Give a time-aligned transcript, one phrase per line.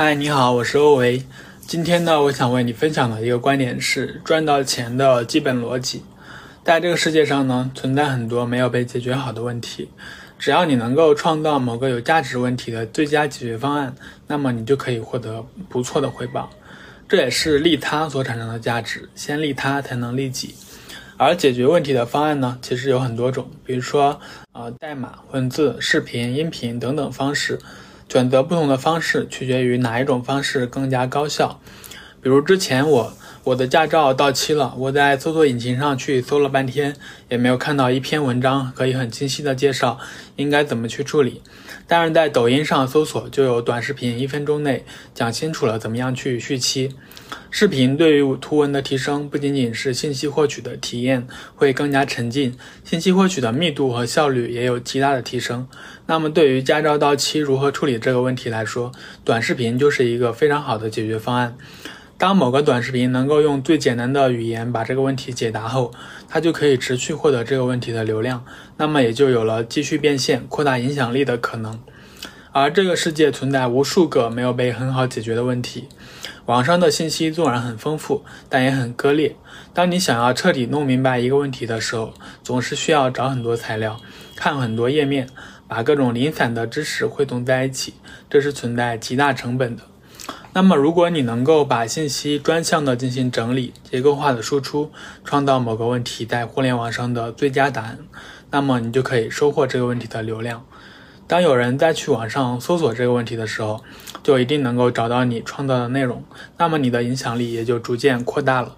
[0.00, 1.24] 嗨，你好，我是欧维。
[1.66, 6.04] 今天呢，我想为你分享的一个观点是赚到钱的基本逻辑。
[6.62, 9.88] 在这个世界上呢，存在很多没有被解决好的问题。
[10.38, 13.92] 只要你能够创造某个有价值问题的最佳解决方案，
[14.28, 16.48] 那么你就可以获得不错的回报。
[17.08, 19.08] 这也是利他所产生的价值。
[19.16, 20.54] 先利他，才能利己。
[21.16, 24.20] 而解决问题的方案呢，其实有很多种，比如说，
[24.52, 27.58] 呃，代码、文字、视频、音频等等方式。
[28.08, 31.60] 选择不同的方式，取决于哪一种方式更加高效。
[32.20, 33.12] 比如之前我
[33.44, 36.94] 我的驾照到期了，我在搜索引擎上去搜了半天，
[37.28, 39.98] 也没有看到一篇文章可以很清晰的介绍
[40.36, 41.40] 应该怎么去处理。
[41.86, 46.94] 但是在抖音上搜索就有短视频，一分钟内讲清楚了怎么样去续期。
[47.50, 55.66] 视频对于图文的提升，不仅仅是信息获取的体验会更加沉浸，信息获取的密度和效率也有极大的提升。
[56.04, 58.92] 那么对于驾照到期如何处理这个问题来说，
[59.24, 61.56] 短视频就是一个非常好的解决方案。
[62.18, 65.92] 当某个短视频能够用最简单的语言把这个问题解答后，
[66.28, 68.44] 它就可以持续获得这个问题的流量，
[68.76, 71.78] 那么也就有了继续变现、扩大影响力的可能。
[72.50, 75.86] 而这个世界存在无数个没有被很好解决的问题，
[76.46, 79.36] 网上的信息纵然很丰富，但也很割裂。
[79.72, 84.00] 当你想要彻底弄明白一个问题的时候，总是需要找很多材料，
[84.34, 85.28] 看很多页面，
[85.68, 87.94] 把各种零散的知识汇总在一起，
[88.28, 89.84] 这是存在极大成本的。
[90.58, 94.90] 那么，如果你能够把信息专项的进行整理、结构化的输出，
[95.24, 97.98] 创造某个问题在互联网上的最佳答案，
[98.50, 100.66] 那么你就可以收获这个问题的流量。
[101.28, 103.80] 当有人再去网上搜索这个问题的时候，
[104.24, 106.24] 就一定能够找到你创造的内容，
[106.56, 108.74] 那么你的影响力也就逐渐扩大了。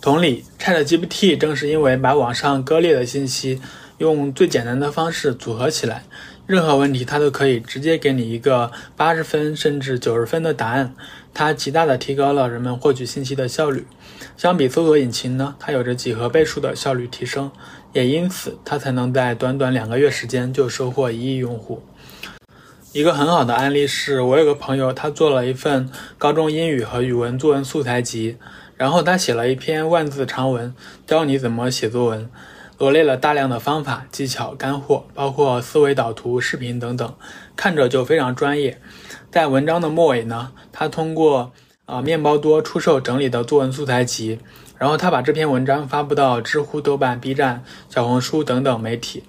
[0.00, 3.60] 同理，ChatGPT 正是因为把网上割裂的信息
[3.98, 6.02] 用最简单的方式组合起来。
[6.46, 10.94] 任何问题，它都可以直接给你一个八十分甚至九十分的答案，
[11.34, 13.84] 它极大的提高了人们获取信息的效率。
[14.36, 17.50] 相比搜索引擎呢，它有着几何倍数的效率提升，
[17.92, 21.82] 也因此它才能在短短两个月时间就收获一亿用户。
[22.92, 28.36] 一个很好的案例是我有个朋友，他做了一份高中英语和语文作文素材集，
[28.76, 30.72] 然后他写了一篇万字长文，
[31.06, 32.30] 教你怎么写作文。
[32.78, 37.14] 罗列了大量的方法、技巧、干货，包括思维导图、视频等等，
[37.56, 38.78] 看着就非常专业。
[39.30, 41.52] 在文章的末尾呢，他通过
[41.86, 44.38] 啊面包多出售整理的作文素材集，
[44.76, 49.24] 然后他把这篇文章发布到知乎、豆瓣、B 站、小红书等等媒体。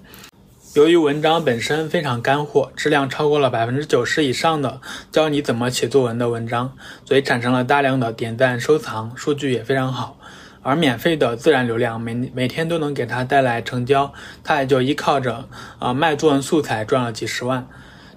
[0.74, 6.76] 由于文章本身非常干货，质量超过了百分之九十以上的教你怎么写作文的文章，
[7.06, 10.17] 所以产生了大量的点赞、收藏，数据也非常好。
[10.62, 15.48] 而免费的自然流量每每天都能给他带来成交，他也就依靠着
[15.78, 17.68] 啊卖作文素材赚了几十万。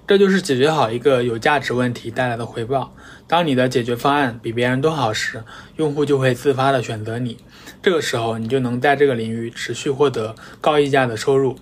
[0.06, 2.94] 这就是解决好一个有价值问题带来的回报。
[3.28, 5.42] 当你的解决方案比别人都好时，
[5.76, 7.38] 用户就会自发的选择你。
[7.80, 11.56] 这个时候，你就能在这个领域持续获得高溢价的收入。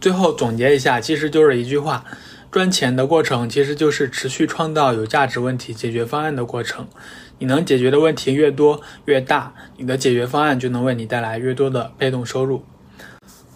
[0.00, 2.04] 最后总结一下，其实就是一句话。
[2.50, 6.88] 赚钱的过程其实就是持续创造有价值问题解决方案的过程。
[7.38, 12.64] 你能解决的问题越多越大，你的解决方案就能为你带来越多的被动收入。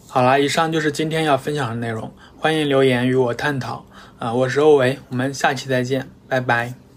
[0.06, 3.84] 好了，以上就是今天要分享的内容，欢迎留言与我探讨。
[4.18, 6.91] 啊，我是欧维，我们下期再见，拜拜。